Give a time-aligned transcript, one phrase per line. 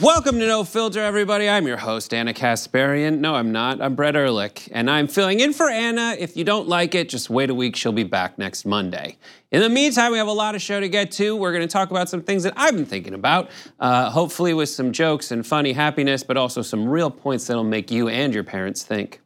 [0.00, 1.48] Welcome to No Filter, everybody.
[1.48, 3.20] I'm your host, Ana Kasparian.
[3.20, 3.80] No, I'm not.
[3.80, 6.16] I'm Brett Erlich, and I'm filling in for Anna.
[6.18, 7.76] If you don't like it, just wait a week.
[7.76, 9.16] She'll be back next Monday.
[9.52, 11.36] In the meantime, we have a lot of show to get to.
[11.36, 14.68] We're going to talk about some things that I've been thinking about, uh, hopefully with
[14.68, 18.44] some jokes and funny happiness, but also some real points that'll make you and your
[18.44, 19.20] parents think.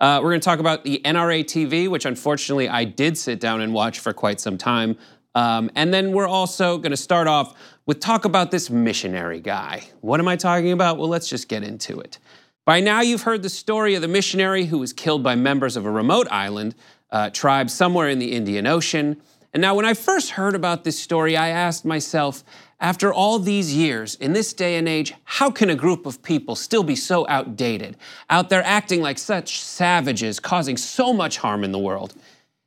[0.00, 3.60] Uh, we're going to talk about the NRA TV, which unfortunately I did sit down
[3.60, 4.98] and watch for quite some time.
[5.34, 7.54] Um, and then we're also going to start off
[7.86, 9.88] with talk about this missionary guy.
[10.00, 10.96] What am I talking about?
[10.96, 12.18] Well, let's just get into it.
[12.64, 15.84] By now, you've heard the story of the missionary who was killed by members of
[15.84, 16.74] a remote island
[17.10, 19.20] uh, tribe somewhere in the Indian Ocean.
[19.52, 22.42] And now, when I first heard about this story, I asked myself,
[22.80, 26.56] after all these years, in this day and age, how can a group of people
[26.56, 27.96] still be so outdated,
[28.30, 32.14] out there acting like such savages, causing so much harm in the world?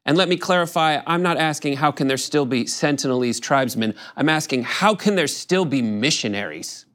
[0.07, 3.93] And let me clarify, I'm not asking how can there still be Sentinelese tribesmen.
[4.16, 6.85] I'm asking how can there still be missionaries?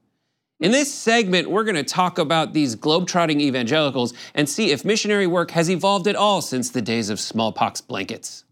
[0.61, 5.27] In this segment, we're going to talk about these globetrotting evangelicals and see if missionary
[5.27, 8.45] work has evolved at all since the days of smallpox blankets.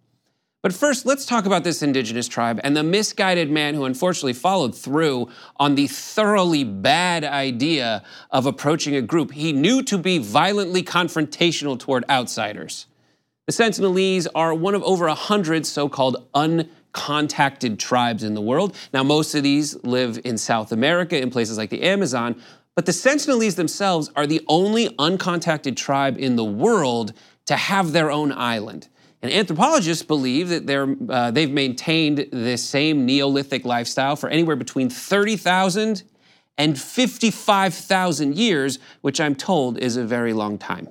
[0.62, 4.74] But first, let's talk about this indigenous tribe and the misguided man who unfortunately followed
[4.74, 10.82] through on the thoroughly bad idea of approaching a group he knew to be violently
[10.82, 12.84] confrontational toward outsiders.
[13.50, 18.76] The Sentinelese are one of over 100 so called uncontacted tribes in the world.
[18.94, 22.40] Now, most of these live in South America, in places like the Amazon,
[22.76, 27.12] but the Sentinelese themselves are the only uncontacted tribe in the world
[27.46, 28.86] to have their own island.
[29.20, 34.88] And anthropologists believe that they're, uh, they've maintained this same Neolithic lifestyle for anywhere between
[34.88, 36.04] 30,000
[36.56, 40.86] and 55,000 years, which I'm told is a very long time.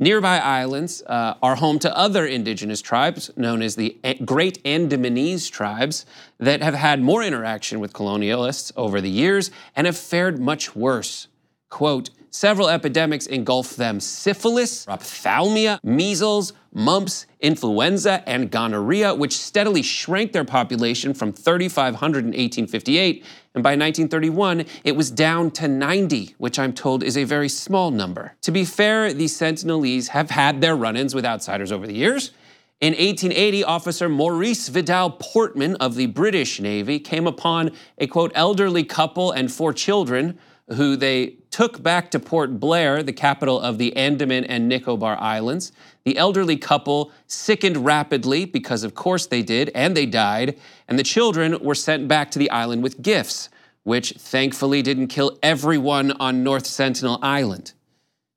[0.00, 6.06] Nearby islands uh, are home to other indigenous tribes known as the Great Andamanese tribes
[6.38, 11.26] that have had more interaction with colonialists over the years and have fared much worse.
[11.68, 20.32] Quote, several epidemics engulf them syphilis, ophthalmia, measles, mumps, influenza, and gonorrhea, which steadily shrank
[20.32, 23.24] their population from 3,500 in 1858.
[23.54, 27.90] And by 1931, it was down to 90, which I'm told is a very small
[27.90, 28.36] number.
[28.42, 32.32] To be fair, the Sentinelese have had their run ins with outsiders over the years.
[32.80, 38.84] In 1880, Officer Maurice Vidal Portman of the British Navy came upon a quote, elderly
[38.84, 40.38] couple and four children
[40.68, 45.72] who they took back to Port Blair, the capital of the Andaman and Nicobar Islands.
[46.04, 51.02] The elderly couple sickened rapidly because, of course, they did, and they died, and the
[51.02, 53.48] children were sent back to the island with gifts,
[53.82, 57.72] which thankfully didn't kill everyone on North Sentinel Island.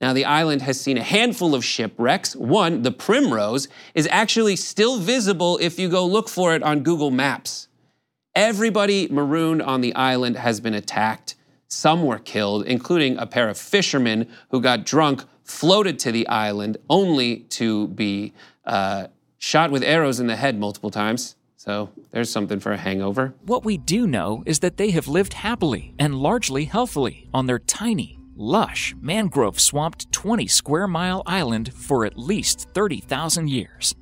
[0.02, 2.36] Now, the island has seen a handful of shipwrecks.
[2.36, 7.12] One, the Primrose, is actually still visible if you go look for it on Google
[7.12, 7.68] Maps.
[8.34, 11.36] Everybody marooned on the island has been attacked.
[11.72, 16.76] Some were killed, including a pair of fishermen who got drunk, floated to the island,
[16.90, 18.34] only to be
[18.66, 21.38] uh, shot with arrows in the head multiple times.
[21.56, 23.34] So there's something for a hangover.
[23.46, 27.60] What we do know is that they have lived happily and largely healthily on their
[27.60, 33.96] tiny, lush, mangrove swamped 20 square mile island for at least 30,000 years,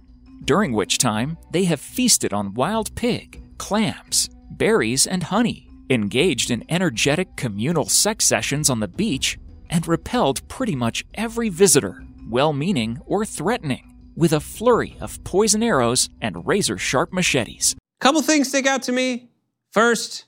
[0.44, 6.64] during which time they have feasted on wild pig, clams, berries, and honey engaged in
[6.70, 9.38] energetic communal sex sessions on the beach,
[9.70, 15.64] and repelled pretty much every visitor, well meaning or threatening, with a flurry of poison
[15.64, 17.76] arrows and razor sharp machetes.
[18.00, 19.30] Couple things stick out to me.
[19.72, 20.26] First,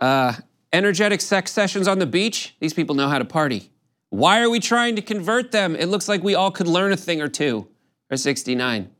[0.00, 0.34] uh,
[0.72, 2.56] energetic sex sessions on the beach.
[2.60, 3.70] These people know how to party.
[4.10, 5.76] Why are we trying to convert them?
[5.76, 7.68] It looks like we all could learn a thing or two.
[8.10, 8.90] Or 69.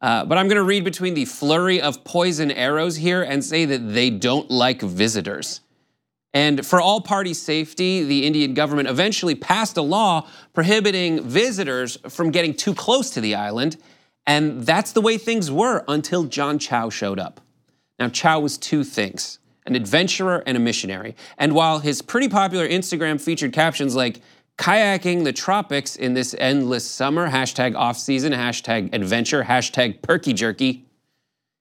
[0.00, 3.64] Uh, but I'm going to read between the flurry of poison arrows here and say
[3.64, 5.60] that they don't like visitors.
[6.34, 12.30] And for all party safety, the Indian government eventually passed a law prohibiting visitors from
[12.30, 13.78] getting too close to the island.
[14.26, 17.40] And that's the way things were until John Chau showed up.
[17.98, 21.16] Now, Chau was two things an adventurer and a missionary.
[21.38, 24.20] And while his pretty popular Instagram featured captions like,
[24.58, 30.84] kayaking the tropics in this endless summer, hashtag off season, hashtag adventure, hashtag perky jerky.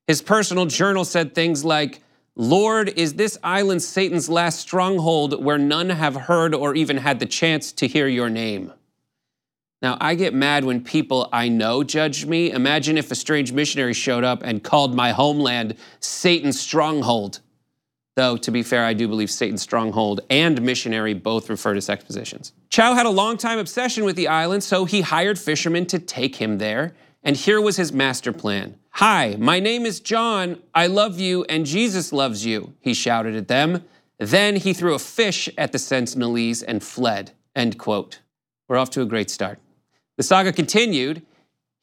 [0.07, 2.01] His personal journal said things like,
[2.35, 7.25] Lord, is this island Satan's last stronghold where none have heard or even had the
[7.25, 8.73] chance to hear your name?
[9.81, 12.51] Now, I get mad when people I know judge me.
[12.51, 17.39] Imagine if a strange missionary showed up and called my homeland Satan's stronghold.
[18.15, 22.03] Though, to be fair, I do believe Satan's stronghold and missionary both refer to sex
[22.03, 22.53] positions.
[22.69, 26.57] Chau had a long-time obsession with the island, so he hired fishermen to take him
[26.57, 26.95] there.
[27.23, 28.77] And here was his master plan.
[28.91, 30.61] Hi, my name is John.
[30.73, 33.83] I love you, and Jesus loves you, he shouted at them.
[34.17, 37.31] Then he threw a fish at the Sentinelese and fled.
[37.53, 38.21] End quote.
[38.69, 39.59] We're off to a great start.
[40.15, 41.21] The saga continued.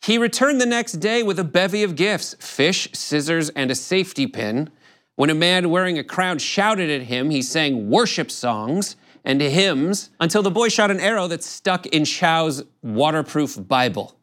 [0.01, 4.27] He returned the next day with a bevy of gifts fish, scissors, and a safety
[4.27, 4.71] pin.
[5.23, 10.11] When a man wearing a crown shouted at him, he sang worship songs and hymns
[10.19, 14.17] until the boy shot an arrow that stuck in Chau's waterproof Bible.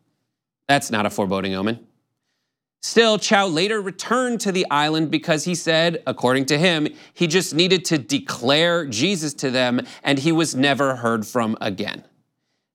[0.67, 1.87] That's not a foreboding omen.
[2.81, 7.55] Still, Chau later returned to the island because he said, according to him, he just
[7.55, 12.03] needed to declare Jesus to them and he was never heard from again.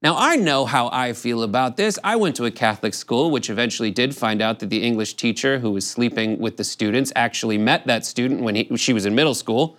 [0.05, 1.99] Now, I know how I feel about this.
[2.05, 5.61] I went to a Catholic school, which eventually did find out that the English teacher
[5.61, 9.15] who was sleeping with the students actually met that student when he, she was in
[9.15, 9.79] middle school.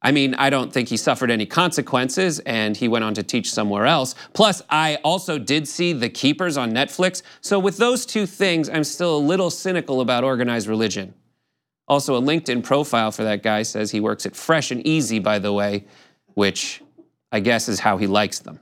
[0.00, 3.52] I mean, I don't think he suffered any consequences and he went on to teach
[3.52, 4.14] somewhere else.
[4.32, 7.20] Plus, I also did see The Keepers on Netflix.
[7.42, 11.12] So, with those two things, I'm still a little cynical about organized religion.
[11.88, 15.38] Also, a LinkedIn profile for that guy says he works at Fresh and Easy, by
[15.38, 15.84] the way,
[16.32, 16.80] which
[17.30, 18.60] I guess is how he likes them.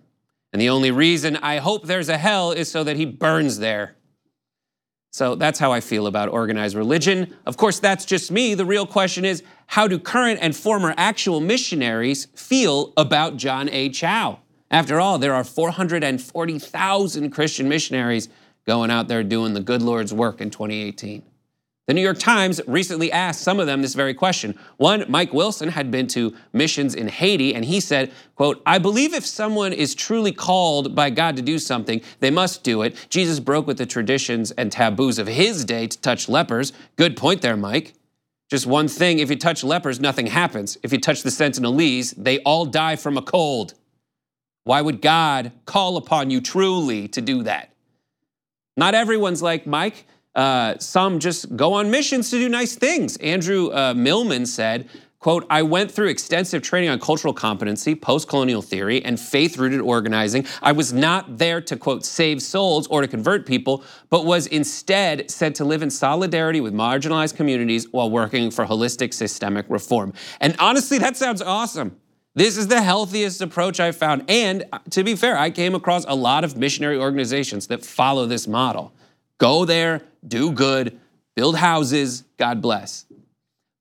[0.53, 3.97] And the only reason I hope there's a hell is so that he burns there.
[5.11, 7.35] So that's how I feel about organized religion.
[7.47, 8.55] Of course, that's just me.
[8.55, 13.89] The real question is how do current and former actual missionaries feel about John A.
[13.89, 14.41] Chau?
[14.71, 18.29] After all, there are 440,000 Christian missionaries
[18.67, 21.23] going out there doing the good Lord's work in 2018.
[21.87, 24.59] The New York Times recently asked some of them this very question.
[24.77, 29.15] One, Mike Wilson had been to missions in Haiti and he said, quote, I believe
[29.15, 33.07] if someone is truly called by God to do something, they must do it.
[33.09, 36.73] Jesus broke with the traditions and taboos of his day to touch lepers.
[36.97, 37.95] Good point there, Mike.
[38.51, 40.79] Just one thing, if you touch lepers, nothing happens.
[40.83, 43.75] If you touch the Sentinelese, they all die from a cold.
[44.65, 47.73] Why would God call upon you truly to do that?
[48.77, 50.05] Not everyone's like Mike.
[50.37, 53.17] Uh, some just go on missions to do nice things.
[53.17, 54.89] Andrew uh, Millman said,
[55.19, 60.47] quote, I went through extensive training on cultural competency, post-colonial theory, and faith-rooted organizing.
[60.63, 65.31] I was not there to, quote, save souls or to convert people, but was instead
[65.31, 70.13] said to live in solidarity with marginalized communities while working for holistic systemic reform.
[70.41, 71.97] And honestly, that sounds awesome.
[72.35, 74.25] This is the healthiest approach I've found.
[74.29, 78.27] And uh, to be fair, I came across a lot of missionary organizations that follow
[78.27, 78.93] this model.
[79.39, 80.99] Go there, do good,
[81.35, 83.07] build houses, God bless.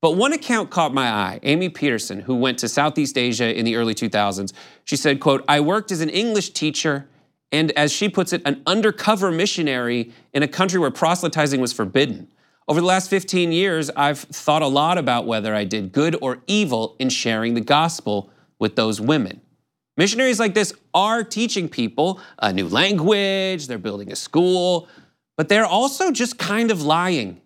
[0.02, 1.40] But one account caught my eye.
[1.42, 4.52] Amy Peterson, who went to Southeast Asia in the early 2000s,
[4.84, 7.08] she said, quote, I worked as an English teacher
[7.52, 12.28] and as she puts it, an undercover missionary in a country where proselytizing was forbidden.
[12.68, 16.38] Over the last 15 years, I've thought a lot about whether I did good or
[16.46, 19.40] evil in sharing the gospel with those women.
[19.96, 24.88] Missionaries like this are teaching people a new language, they're building a school,
[25.36, 27.40] but they're also just kind of lying.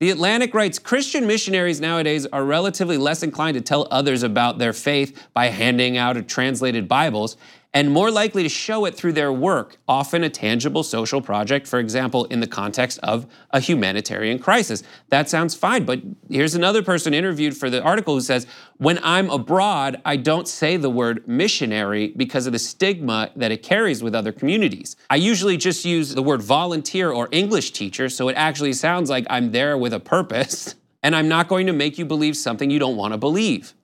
[0.00, 4.72] The Atlantic writes Christian missionaries nowadays are relatively less inclined to tell others about their
[4.72, 7.36] faith by handing out translated Bibles
[7.72, 11.78] and more likely to show it through their work, often a tangible social project, for
[11.78, 14.82] example, in the context of a humanitarian crisis.
[15.10, 19.30] That sounds fine, but here's another person interviewed for the article who says, When I'm
[19.30, 24.16] abroad, I don't say the word missionary because of the stigma that it carries with
[24.16, 24.96] other communities.
[25.08, 29.26] I usually just use the word volunteer or English teacher, so it actually sounds like
[29.30, 30.74] I'm there with a purpose,
[31.04, 33.74] and I'm not going to make you believe something you don't want to believe.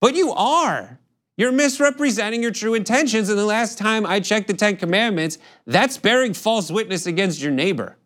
[0.00, 0.98] But you are.
[1.36, 3.28] You're misrepresenting your true intentions.
[3.28, 7.52] And the last time I checked the Ten Commandments, that's bearing false witness against your
[7.52, 7.96] neighbor.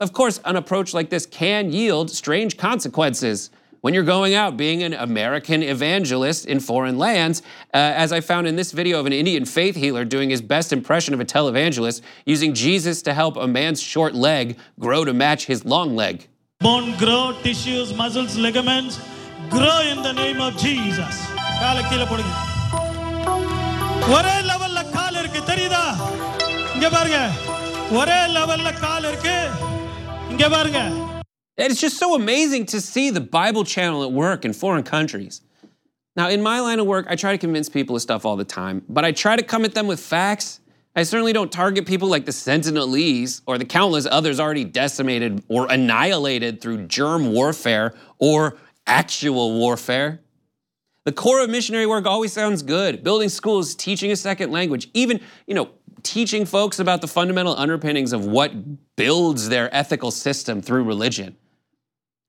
[0.00, 3.50] Of course, an approach like this can yield strange consequences
[3.82, 7.40] when you're going out being an American evangelist in foreign lands,
[7.72, 10.72] uh, as I found in this video of an Indian faith healer doing his best
[10.72, 15.46] impression of a televangelist, using Jesus to help a man's short leg grow to match
[15.46, 16.28] his long leg.
[16.60, 19.00] Bone grow, tissues, muscles, ligaments
[19.48, 21.39] grow in the name of Jesus.
[21.61, 22.33] காலை கீழே போடுங்க
[24.15, 25.83] ஒரே லெவல்ல கால் இருக்கு தெரியுதா
[26.75, 27.19] இங்க பாருங்க
[27.99, 29.37] ஒரே லெவல்ல கால் இருக்கு
[30.33, 30.81] இங்க பாருங்க
[31.57, 35.35] It's just so amazing to see the Bible channel at work in foreign countries.
[36.19, 38.47] Now, in my line of work, I try to convince people of stuff all the
[38.61, 40.47] time, but I try to come at them with facts.
[40.95, 45.61] I certainly don't target people like the Sentinelese or the countless others already decimated or
[45.77, 47.87] annihilated through germ warfare
[48.19, 48.57] or
[49.01, 50.09] actual warfare.
[51.04, 53.02] The core of missionary work always sounds good.
[53.02, 55.70] Building schools, teaching a second language, even, you know,
[56.02, 58.52] teaching folks about the fundamental underpinnings of what
[58.96, 61.36] builds their ethical system through religion.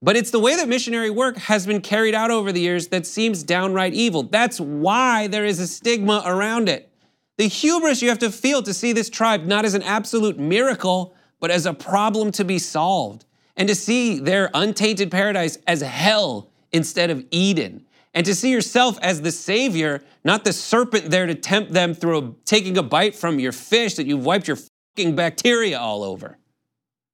[0.01, 3.05] But it's the way that missionary work has been carried out over the years that
[3.05, 4.23] seems downright evil.
[4.23, 6.89] That's why there is a stigma around it.
[7.37, 11.13] The hubris you have to feel to see this tribe not as an absolute miracle,
[11.39, 13.25] but as a problem to be solved,
[13.57, 18.97] and to see their untainted paradise as hell instead of Eden and to see yourself
[19.01, 23.15] as the savior, not the serpent there to tempt them through a, taking a bite
[23.15, 26.37] from your fish that you've wiped your fucking bacteria all over.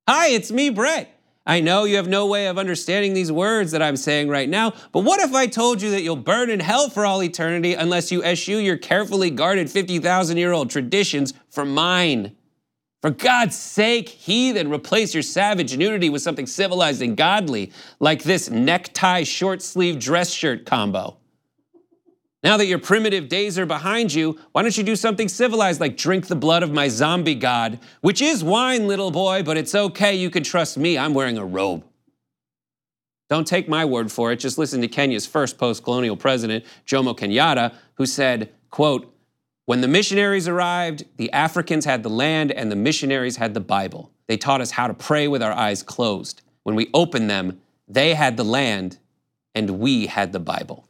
[0.08, 1.14] Hi, it's me, Brett.
[1.46, 4.74] I know you have no way of understanding these words that I'm saying right now,
[4.92, 8.12] but what if I told you that you'll burn in hell for all eternity unless
[8.12, 12.37] you eschew your carefully guarded 50,000 year old traditions for mine?
[13.08, 17.72] For God's sake, heathen, replace your savage nudity with something civilized and godly,
[18.02, 21.16] like this necktie short sleeve dress shirt combo.
[22.44, 25.96] Now that your primitive days are behind you, why don't you do something civilized like
[25.96, 30.14] drink the blood of my zombie god, which is wine, little boy, but it's okay,
[30.14, 31.86] you can trust me, I'm wearing a robe.
[33.30, 37.74] Don't take my word for it, just listen to Kenya's first post-colonial president, Jomo Kenyatta,
[37.94, 39.17] who said, quote,
[39.68, 44.10] when the missionaries arrived, the Africans had the land and the missionaries had the Bible.
[44.28, 46.42] They taught us how to pray with our eyes closed.
[46.64, 48.98] When we opened them, they had the land
[49.54, 50.88] and we had the Bible.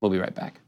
[0.00, 0.60] We'll be right back.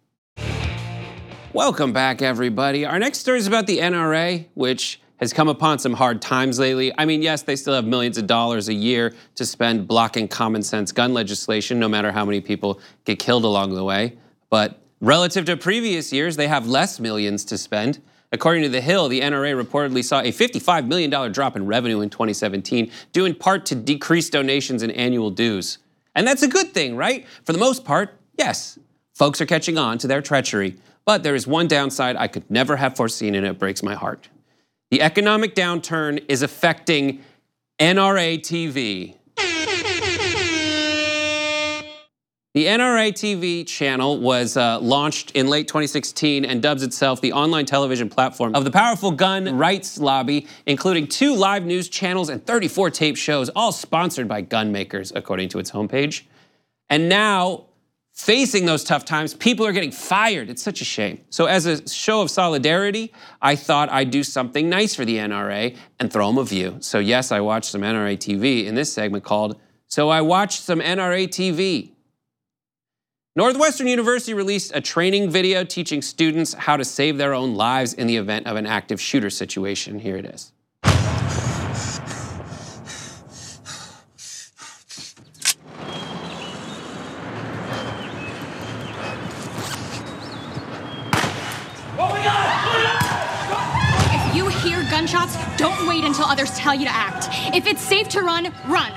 [1.52, 2.84] Welcome back, everybody.
[2.84, 6.92] Our next story is about the NRA, which has come upon some hard times lately.
[6.98, 10.64] I mean, yes, they still have millions of dollars a year to spend blocking common
[10.64, 14.18] sense gun legislation, no matter how many people get killed along the way.
[14.50, 18.00] But Relative to previous years, they have less millions to spend.
[18.32, 22.08] According to The Hill, the NRA reportedly saw a $55 million drop in revenue in
[22.08, 25.76] 2017, due in part to decreased donations and annual dues.
[26.14, 27.26] And that's a good thing, right?
[27.44, 28.78] For the most part, yes.
[29.12, 30.76] Folks are catching on to their treachery.
[31.04, 34.30] But there is one downside I could never have foreseen, and it breaks my heart.
[34.90, 37.22] The economic downturn is affecting
[37.78, 39.16] NRA TV.
[42.54, 47.66] The NRA TV channel was uh, launched in late 2016 and dubs itself the online
[47.66, 52.90] television platform of the powerful gun rights lobby, including two live news channels and 34
[52.90, 56.22] tape shows, all sponsored by gun makers, according to its homepage.
[56.88, 57.64] And now,
[58.12, 60.48] facing those tough times, people are getting fired.
[60.48, 61.24] It's such a shame.
[61.30, 65.76] So, as a show of solidarity, I thought I'd do something nice for the NRA
[65.98, 66.76] and throw them a view.
[66.78, 69.58] So, yes, I watched some NRA TV in this segment called
[69.88, 71.93] So I Watched Some NRA TV.
[73.36, 78.06] Northwestern University released a training video teaching students how to save their own lives in
[78.06, 79.98] the event of an active shooter situation.
[79.98, 80.52] Here it is.
[94.12, 97.26] If you hear gunshots, don't wait until others tell you to act.
[97.52, 98.92] If it's safe to run, run.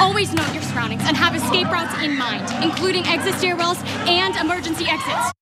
[0.00, 4.86] Always know your surroundings and have escape routes in mind, including exit stairwells and emergency
[4.88, 5.32] exits.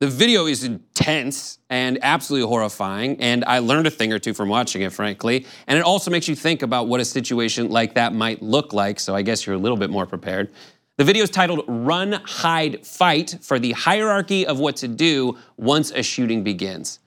[0.00, 4.48] The video is intense and absolutely horrifying, and I learned a thing or two from
[4.48, 5.46] watching it, frankly.
[5.66, 8.98] And it also makes you think about what a situation like that might look like,
[8.98, 10.50] so I guess you're a little bit more prepared.
[10.96, 15.90] The video is titled Run, Hide, Fight for the hierarchy of what to do once
[15.90, 16.98] a shooting begins.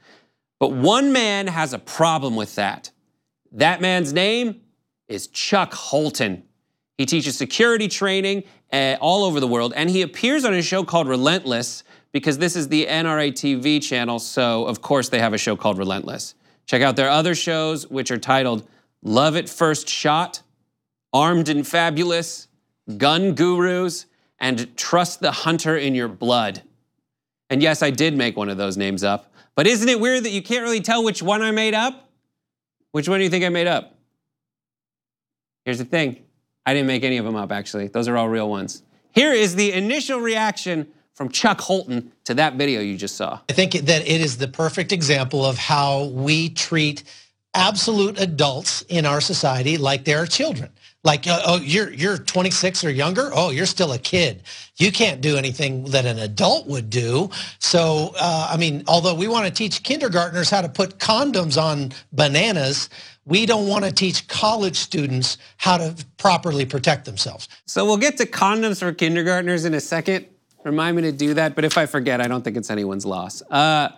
[0.60, 2.92] But one man has a problem with that.
[3.52, 4.62] That man's name
[5.08, 6.44] is Chuck Holton.
[6.98, 10.84] He teaches security training uh, all over the world, and he appears on a show
[10.84, 15.38] called Relentless because this is the NRA TV channel, so of course they have a
[15.38, 16.36] show called Relentless.
[16.66, 18.66] Check out their other shows, which are titled
[19.04, 20.42] Love at First Shot,
[21.12, 22.48] Armed and Fabulous,
[22.98, 24.06] Gun Gurus,
[24.40, 26.62] and Trust the Hunter in Your Blood.
[27.50, 30.32] And yes, I did make one of those names up, but isn't it weird that
[30.32, 32.10] you can't really tell which one I made up?
[32.92, 33.98] Which one do you think I made up?
[35.66, 36.25] Here's the thing
[36.66, 37.88] I didn't make any of them up, actually.
[37.88, 38.84] Those are all real ones.
[39.12, 43.40] Here is the initial reaction from Chuck Holton to that video you just saw.
[43.50, 47.04] I think that it is the perfect example of how we treat
[47.54, 50.70] absolute adults in our society like they're children.
[51.06, 53.30] Like, uh, oh, you're you're 26 or younger.
[53.32, 54.42] Oh, you're still a kid.
[54.78, 57.30] You can't do anything that an adult would do.
[57.60, 61.92] So, uh, I mean, although we want to teach kindergartners how to put condoms on
[62.12, 62.90] bananas,
[63.26, 67.48] we don't want to teach college students how to properly protect themselves.
[67.66, 70.28] So we'll get to condoms for kindergartners in a second.
[70.64, 71.56] Remind me to do that.
[71.56, 73.42] But if I forget, I don't think it's anyone's loss.
[73.50, 73.90] Uh,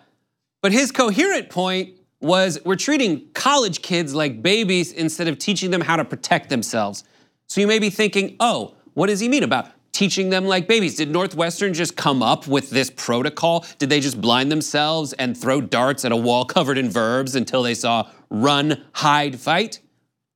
[0.62, 5.82] but his coherent point was we're treating college kids like babies instead of teaching them
[5.82, 7.04] how to protect themselves.
[7.48, 10.96] So you may be thinking, oh, what does he mean about teaching them like babies?
[10.96, 13.66] Did Northwestern just come up with this protocol?
[13.80, 17.64] Did they just blind themselves and throw darts at a wall covered in verbs until
[17.64, 19.80] they saw run, hide, fight?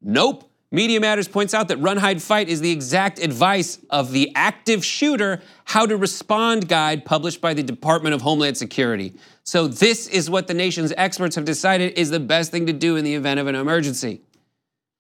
[0.01, 0.49] Nope.
[0.71, 4.83] Media Matters points out that run, hide, fight is the exact advice of the active
[4.83, 9.13] shooter how to respond guide published by the Department of Homeland Security.
[9.43, 12.95] So, this is what the nation's experts have decided is the best thing to do
[12.95, 14.21] in the event of an emergency.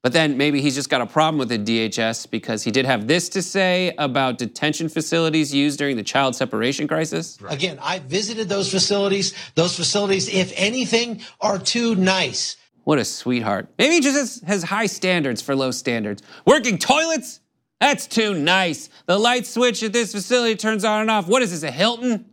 [0.03, 3.07] But then maybe he's just got a problem with the DHS because he did have
[3.07, 7.37] this to say about detention facilities used during the child separation crisis.
[7.47, 9.35] Again, I visited those facilities.
[9.53, 12.57] Those facilities, if anything, are too nice.
[12.83, 13.69] What a sweetheart.
[13.77, 16.23] Maybe he just has, has high standards for low standards.
[16.45, 17.39] Working toilets?
[17.79, 18.89] That's too nice.
[19.05, 21.27] The light switch at this facility turns on and off.
[21.27, 22.25] What is this, a Hilton?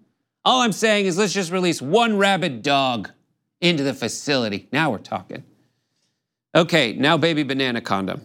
[0.43, 3.11] All I'm saying is let's just release one rabid dog
[3.61, 4.69] into the facility.
[4.73, 5.45] Now we're talking.
[6.55, 8.23] Okay, now baby banana condom.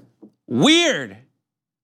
[0.47, 1.17] Weird.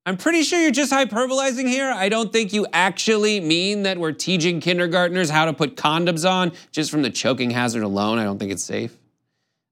[0.05, 1.91] I'm pretty sure you're just hyperbolizing here.
[1.91, 6.53] I don't think you actually mean that we're teaching kindergartners how to put condoms on
[6.71, 8.17] just from the choking hazard alone.
[8.17, 8.97] I don't think it's safe.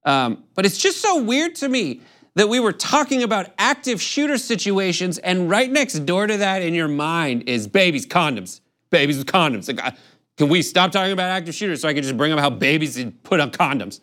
[0.05, 2.01] Um, but it's just so weird to me
[2.35, 6.75] that we were talking about active shooter situations, and right next door to that in
[6.75, 9.67] your mind is babies, condoms, babies with condoms.
[9.67, 9.95] Like,
[10.37, 13.03] can we stop talking about active shooters so I can just bring up how babies
[13.23, 14.01] put on condoms?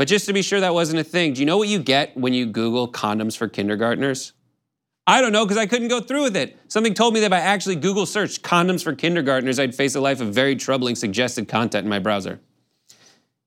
[0.00, 2.16] But just to be sure that wasn't a thing, do you know what you get
[2.16, 4.32] when you Google condoms for kindergartners?
[5.06, 6.58] I don't know because I couldn't go through with it.
[6.68, 10.00] Something told me that if I actually Google searched condoms for kindergartners, I'd face a
[10.00, 12.40] life of very troubling suggested content in my browser.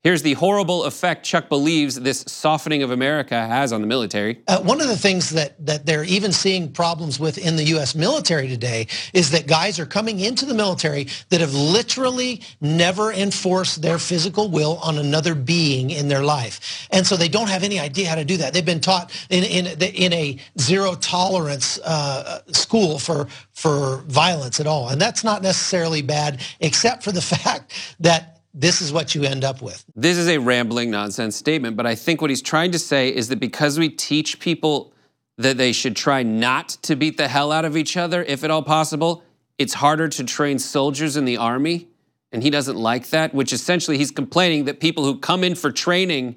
[0.04, 4.44] Here's the horrible effect Chuck believes this softening of America has on the military.
[4.50, 7.96] Uh, one of the things that, that they're even seeing problems with in the U.S.
[7.96, 13.82] military today is that guys are coming into the military that have literally never enforced
[13.82, 16.86] their physical will on another being in their life.
[16.92, 18.54] And so they don't have any idea how to do that.
[18.54, 24.68] They've been taught in, in, in a zero tolerance uh, school for, for violence at
[24.68, 24.90] all.
[24.90, 29.44] And that's not necessarily bad, except for the fact that this is what you end
[29.44, 29.84] up with.
[29.96, 33.30] This is a rambling nonsense statement, but I think what he's trying to say is
[33.30, 34.94] that because we teach people
[35.38, 38.52] that they should try not to beat the hell out of each other, if at
[38.52, 39.24] all possible,
[39.58, 41.88] it's harder to train soldiers in the army.
[42.32, 45.72] And he doesn't like that, which essentially he's complaining that people who come in for
[45.72, 46.36] training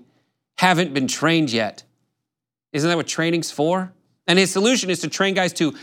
[0.58, 1.84] haven't been trained yet.
[2.72, 3.92] Isn't that what training's for?
[4.26, 5.74] And his solution is to train guys to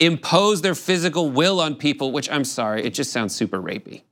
[0.00, 4.02] impose their physical will on people, which I'm sorry, it just sounds super rapey.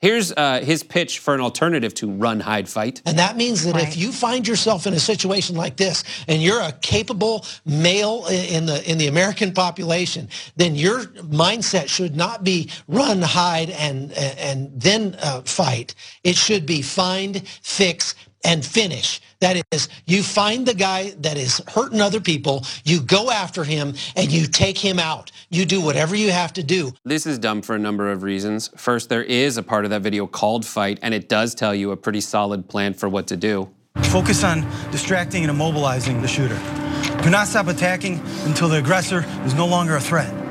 [0.00, 3.02] Here's uh, his pitch for an alternative to run, hide, fight.
[3.04, 3.88] And that means that right.
[3.88, 8.66] if you find yourself in a situation like this and you're a capable male in
[8.66, 14.70] the in the American population, then your mindset should not be run, hide, and and
[14.80, 15.96] then uh, fight.
[16.22, 19.20] It should be find, fix, and finish.
[19.40, 23.94] That is, you find the guy that is hurting other people, you go after him,
[24.16, 25.30] and you take him out.
[25.50, 26.92] You do whatever you have to do.
[27.04, 28.68] This is dumb for a number of reasons.
[28.76, 31.92] First, there is a part of that video called Fight, and it does tell you
[31.92, 33.70] a pretty solid plan for what to do.
[34.04, 36.58] Focus on distracting and immobilizing the shooter.
[37.22, 40.47] Do not stop attacking until the aggressor is no longer a threat.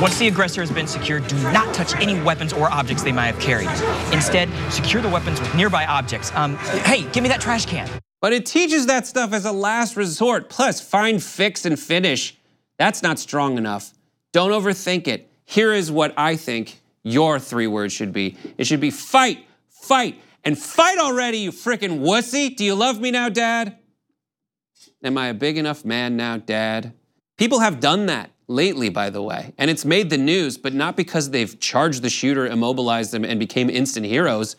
[0.00, 3.26] Once the aggressor has been secured, do not touch any weapons or objects they might
[3.26, 3.68] have carried.
[4.14, 6.32] Instead, secure the weapons with nearby objects.
[6.36, 7.88] Um, hey, give me that trash can.
[8.20, 10.50] But it teaches that stuff as a last resort.
[10.50, 12.36] Plus, find, fix, and finish.
[12.78, 13.92] That's not strong enough.
[14.32, 15.32] Don't overthink it.
[15.44, 20.20] Here is what I think your three words should be it should be fight, fight,
[20.44, 22.54] and fight already, you frickin' wussy.
[22.54, 23.78] Do you love me now, Dad?
[25.02, 26.92] Am I a big enough man now, Dad?
[27.36, 29.52] People have done that lately, by the way.
[29.58, 33.38] And it's made the news, but not because they've charged the shooter, immobilized them, and
[33.38, 34.56] became instant heroes,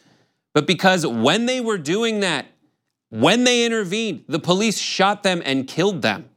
[0.53, 2.45] but because when they were doing that,
[3.09, 6.29] when they intervened, the police shot them and killed them.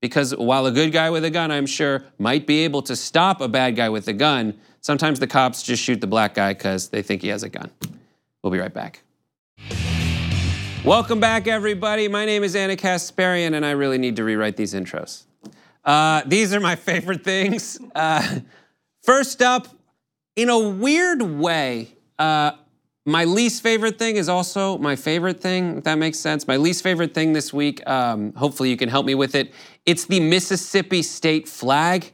[0.00, 3.40] Because while a good guy with a gun, I'm sure, might be able to stop
[3.40, 6.88] a bad guy with a gun, sometimes the cops just shoot the black guy because
[6.88, 7.70] they think he has a gun.
[8.42, 9.02] We'll be right back.
[10.84, 12.08] Welcome back, everybody.
[12.08, 15.22] My name is Ana Kasparian, and I really need to rewrite these intros.
[15.84, 17.78] Uh, these are my favorite things.
[17.94, 18.40] Uh,
[19.02, 19.68] first up,
[20.36, 22.52] in a weird way, uh,
[23.04, 26.46] my least favorite thing is also my favorite thing, if that makes sense.
[26.46, 29.52] My least favorite thing this week, um, hopefully you can help me with it.
[29.84, 32.12] It's the Mississippi state flag.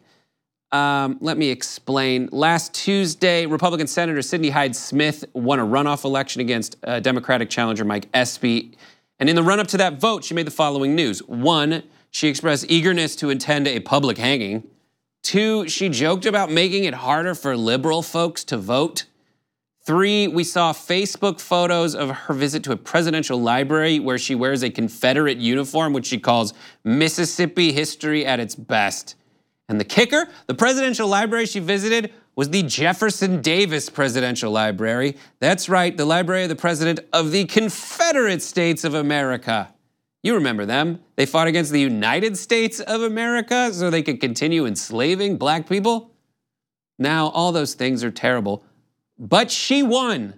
[0.73, 2.29] Um, let me explain.
[2.33, 7.85] Last Tuesday, Republican Senator Cindy Hyde Smith won a runoff election against uh, Democratic challenger
[7.85, 8.77] Mike Espy.
[9.19, 11.21] And in the run up to that vote, she made the following news.
[11.21, 14.65] One, she expressed eagerness to attend a public hanging.
[15.23, 19.05] Two, she joked about making it harder for liberal folks to vote.
[19.85, 24.63] Three, we saw Facebook photos of her visit to a presidential library where she wears
[24.63, 26.53] a Confederate uniform, which she calls
[26.85, 29.15] Mississippi history at its best.
[29.69, 35.17] And the kicker the presidential library she visited was the Jefferson Davis Presidential Library.
[35.41, 39.75] That's right, the library of the President of the Confederate States of America.
[40.23, 41.01] You remember them.
[41.17, 46.13] They fought against the United States of America so they could continue enslaving black people.
[46.99, 48.65] Now, all those things are terrible.
[49.19, 50.35] But she won.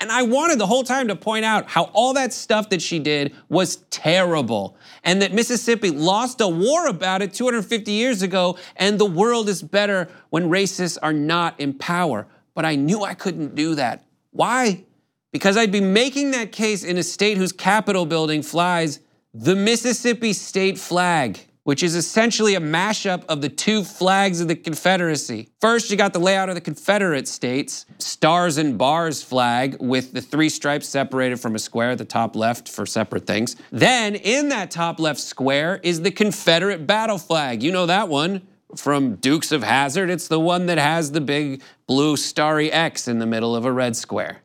[0.00, 2.98] And I wanted the whole time to point out how all that stuff that she
[2.98, 8.98] did was terrible and that Mississippi lost a war about it 250 years ago and
[8.98, 12.26] the world is better when racists are not in power.
[12.54, 14.06] But I knew I couldn't do that.
[14.30, 14.84] Why?
[15.32, 19.00] Because I'd be making that case in a state whose Capitol building flies
[19.32, 24.56] the Mississippi state flag which is essentially a mashup of the two flags of the
[24.56, 25.48] Confederacy.
[25.60, 30.22] First, you got the layout of the Confederate states, stars and bars flag with the
[30.22, 33.56] three stripes separated from a square at the top left for separate things.
[33.70, 37.62] Then, in that top left square is the Confederate battle flag.
[37.62, 38.42] You know that one
[38.76, 40.10] from Dukes of Hazzard.
[40.10, 43.72] It's the one that has the big blue starry X in the middle of a
[43.72, 44.42] red square.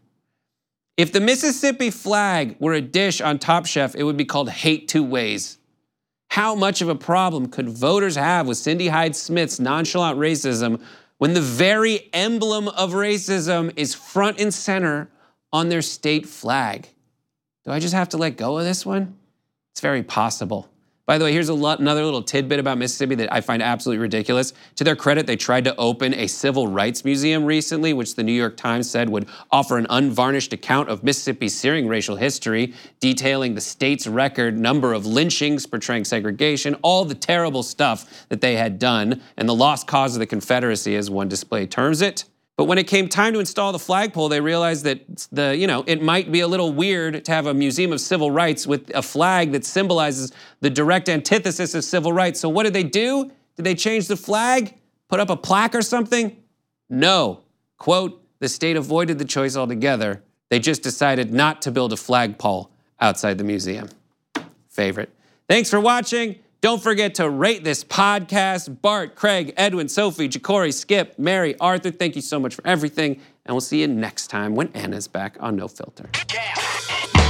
[0.97, 4.87] If the Mississippi flag were a dish on Top Chef, it would be called Hate
[4.87, 5.57] Two Ways.
[6.29, 10.81] How much of a problem could voters have with Cindy Hyde Smith's nonchalant racism
[11.17, 15.09] when the very emblem of racism is front and center
[15.51, 16.87] on their state flag?
[17.65, 19.17] Do I just have to let go of this one?
[19.71, 20.69] It's very possible.
[21.05, 24.53] By the way, here's lot, another little tidbit about Mississippi that I find absolutely ridiculous.
[24.77, 28.33] To their credit, they tried to open a civil rights museum recently, which the New
[28.33, 33.61] York Times said would offer an unvarnished account of Mississippi's searing racial history, detailing the
[33.61, 39.21] state's record number of lynchings portraying segregation, all the terrible stuff that they had done,
[39.37, 42.25] and the lost cause of the Confederacy, as one display terms it.
[42.57, 45.83] But when it came time to install the flagpole, they realized that the, you know,
[45.87, 49.01] it might be a little weird to have a museum of civil rights with a
[49.01, 52.39] flag that symbolizes the direct antithesis of civil rights.
[52.39, 53.29] So what did they do?
[53.57, 54.73] Did they change the flag?
[55.09, 56.37] Put up a plaque or something?
[56.89, 57.41] No.
[57.77, 60.23] Quote, the state avoided the choice altogether.
[60.49, 63.89] They just decided not to build a flagpole outside the museum.
[64.69, 65.09] Favorite.
[65.49, 66.39] Thanks for watching.
[66.61, 68.81] Don't forget to rate this podcast.
[68.81, 73.21] Bart, Craig, Edwin, Sophie, Jacory, Skip, Mary, Arthur, thank you so much for everything.
[73.45, 76.09] And we'll see you next time when Ana's back on No Filter.
[76.33, 77.24] Yeah.